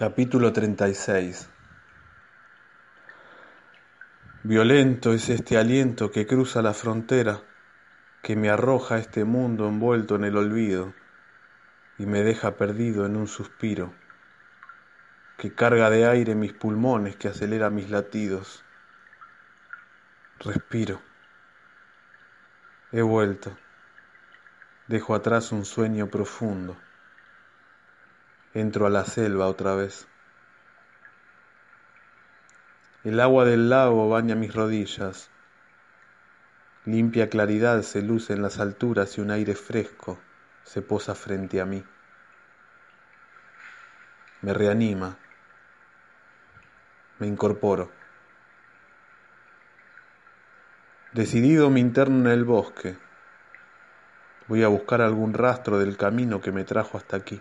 [0.00, 1.50] Capítulo 36
[4.44, 7.42] Violento es este aliento que cruza la frontera,
[8.22, 10.94] que me arroja a este mundo envuelto en el olvido
[11.98, 13.92] y me deja perdido en un suspiro,
[15.36, 18.64] que carga de aire mis pulmones, que acelera mis latidos.
[20.38, 21.02] Respiro.
[22.90, 23.54] He vuelto.
[24.88, 26.78] Dejo atrás un sueño profundo.
[28.52, 30.08] Entro a la selva otra vez.
[33.04, 35.30] El agua del lago baña mis rodillas.
[36.84, 40.18] Limpia claridad se luce en las alturas y un aire fresco
[40.64, 41.84] se posa frente a mí.
[44.42, 45.16] Me reanima.
[47.20, 47.92] Me incorporo.
[51.12, 52.98] Decidido me interno en el bosque.
[54.48, 57.40] Voy a buscar algún rastro del camino que me trajo hasta aquí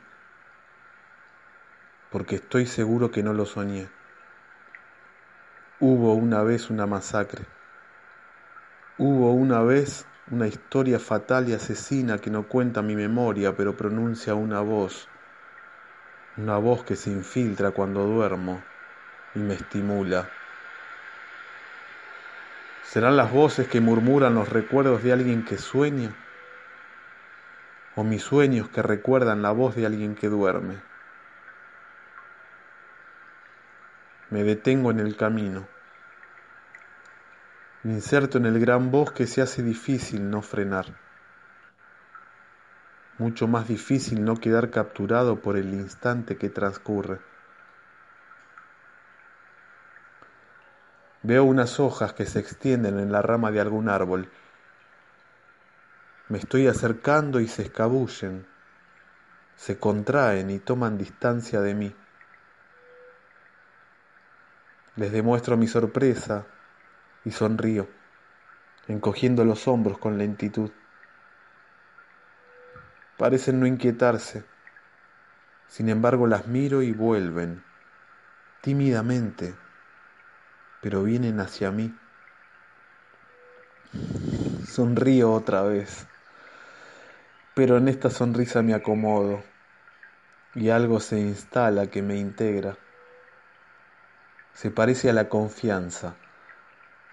[2.11, 3.87] porque estoy seguro que no lo soñé.
[5.79, 7.45] Hubo una vez una masacre.
[8.97, 14.35] Hubo una vez una historia fatal y asesina que no cuenta mi memoria, pero pronuncia
[14.35, 15.07] una voz,
[16.37, 18.61] una voz que se infiltra cuando duermo
[19.35, 20.29] y me estimula.
[22.83, 26.09] ¿Serán las voces que murmuran los recuerdos de alguien que sueña?
[27.95, 30.88] ¿O mis sueños que recuerdan la voz de alguien que duerme?
[34.29, 35.67] Me detengo en el camino.
[37.81, 40.85] Me inserto en el gran bosque se hace difícil no frenar.
[43.17, 47.19] Mucho más difícil no quedar capturado por el instante que transcurre.
[51.23, 54.29] Veo unas hojas que se extienden en la rama de algún árbol.
[56.27, 58.45] Me estoy acercando y se escabullen,
[59.55, 61.95] se contraen y toman distancia de mí.
[64.99, 66.45] Les demuestro mi sorpresa
[67.23, 67.87] y sonrío,
[68.89, 70.71] encogiendo los hombros con lentitud.
[73.17, 74.43] Parecen no inquietarse,
[75.69, 77.63] sin embargo las miro y vuelven,
[78.59, 79.55] tímidamente,
[80.81, 81.97] pero vienen hacia mí.
[84.67, 86.07] Sonrío otra vez,
[87.53, 89.41] pero en esta sonrisa me acomodo
[90.55, 92.77] y algo se instala que me integra
[94.59, 96.15] se parece a la confianza,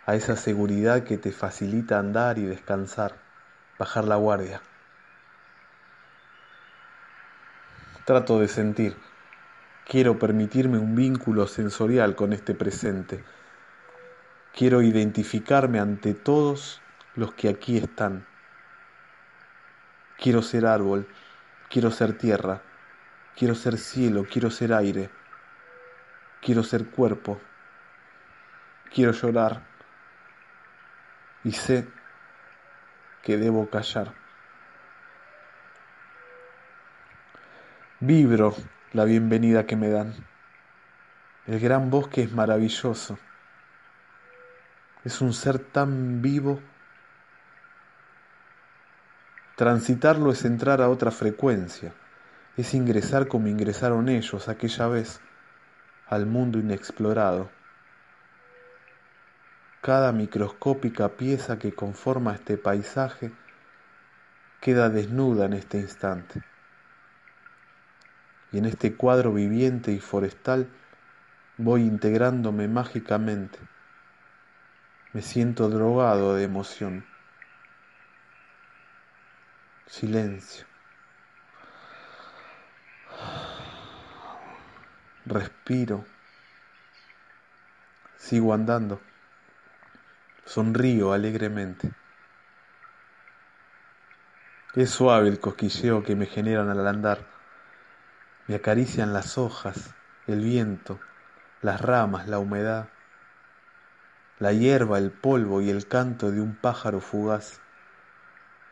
[0.05, 3.15] a esa seguridad que te facilita andar y descansar,
[3.79, 4.61] bajar la guardia.
[8.05, 8.97] Trato de sentir,
[9.87, 13.23] quiero permitirme un vínculo sensorial con este presente.
[14.53, 16.83] Quiero identificarme ante todos
[17.15, 18.27] los que aquí están.
[20.19, 21.07] Quiero ser árbol,
[21.71, 22.63] quiero ser tierra,
[23.37, 25.11] quiero ser cielo, quiero ser aire
[26.47, 27.41] quiero ser cuerpo,
[28.95, 29.63] quiero llorar
[31.43, 31.89] y sé
[33.25, 34.15] que debo callar.
[37.99, 38.55] Vibro
[38.93, 40.15] la bienvenida que me dan.
[41.49, 43.19] El gran bosque es maravilloso.
[45.03, 46.61] Es un ser tan vivo.
[49.57, 51.93] Transitarlo es entrar a otra frecuencia.
[52.57, 55.21] Es ingresar como ingresaron ellos aquella vez
[56.07, 57.51] al mundo inexplorado.
[59.83, 63.33] Cada microscópica pieza que conforma este paisaje
[64.61, 66.43] queda desnuda en este instante.
[68.53, 70.69] Y en este cuadro viviente y forestal
[71.57, 73.59] voy integrándome mágicamente.
[75.13, 77.05] Me siento drogado de emoción.
[79.87, 80.67] Silencio.
[85.27, 86.05] Respiro,
[88.17, 89.01] sigo andando,
[90.45, 91.93] sonrío alegremente.
[94.75, 97.27] Es suave el cosquilleo que me generan al andar.
[98.47, 99.95] Me acarician las hojas,
[100.29, 101.01] el viento,
[101.61, 102.89] las ramas, la humedad,
[104.39, 107.61] la hierba, el polvo y el canto de un pájaro fugaz,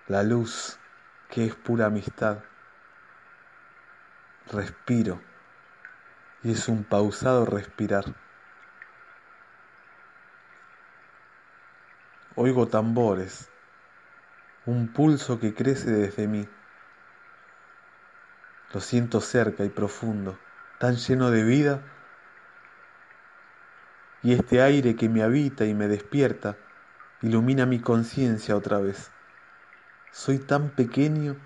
[0.07, 0.79] la luz
[1.31, 2.45] que es pura amistad.
[4.53, 5.34] Respiro
[6.45, 8.05] y es un pausado respirar.
[12.37, 13.49] Oigo tambores,
[14.67, 16.47] un pulso que crece desde mí.
[18.75, 20.39] Lo siento cerca y profundo,
[20.79, 21.83] tan lleno de vida.
[24.23, 26.57] Y este aire que me habita y me despierta
[27.23, 29.11] ilumina mi conciencia otra vez.
[30.13, 31.37] Soy tan pequeño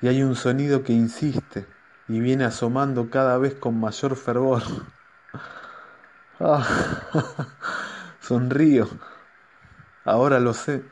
[0.00, 1.66] y hay un sonido que insiste
[2.08, 4.62] y viene asomando cada vez con mayor fervor.
[6.40, 6.66] Ah,
[8.20, 8.88] sonrío.
[10.04, 10.84] Ahora lo sé.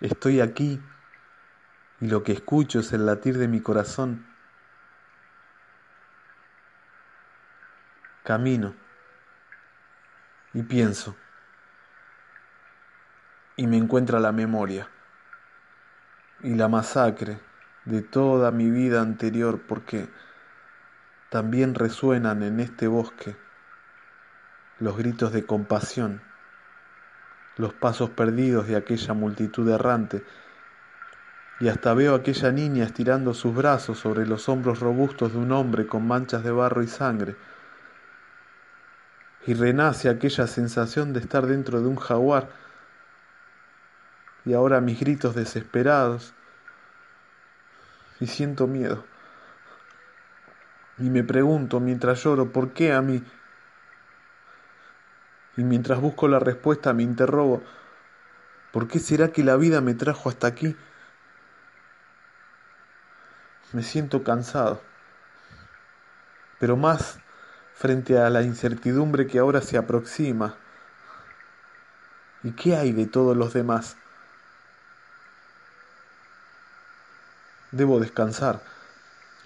[0.00, 0.80] Estoy aquí
[2.00, 4.24] y lo que escucho es el latir de mi corazón.
[8.22, 8.74] Camino
[10.54, 11.16] y pienso
[13.56, 14.88] y me encuentra la memoria
[16.40, 17.40] y la masacre
[17.84, 20.08] de toda mi vida anterior porque
[21.30, 23.36] también resuenan en este bosque
[24.78, 26.22] los gritos de compasión,
[27.56, 30.24] los pasos perdidos de aquella multitud errante,
[31.60, 35.52] y hasta veo a aquella niña estirando sus brazos sobre los hombros robustos de un
[35.52, 37.36] hombre con manchas de barro y sangre,
[39.46, 42.50] y renace aquella sensación de estar dentro de un jaguar,
[44.44, 46.34] y ahora mis gritos desesperados,
[48.22, 49.04] y siento miedo.
[50.96, 53.20] Y me pregunto mientras lloro, ¿por qué a mí?
[55.56, 57.64] Y mientras busco la respuesta me interrogo,
[58.70, 60.76] ¿por qué será que la vida me trajo hasta aquí?
[63.72, 64.80] Me siento cansado,
[66.60, 67.18] pero más
[67.74, 70.54] frente a la incertidumbre que ahora se aproxima.
[72.44, 73.96] ¿Y qué hay de todos los demás?
[77.72, 78.62] Debo descansar.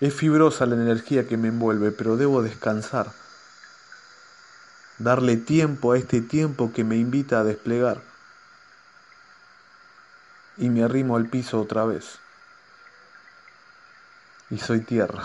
[0.01, 3.13] Es fibrosa la energía que me envuelve, pero debo descansar.
[4.99, 8.03] Darle tiempo a este tiempo que me invita a desplegar.
[10.59, 12.19] Y me arrimo al piso otra vez.
[14.51, 15.25] Y soy tierra.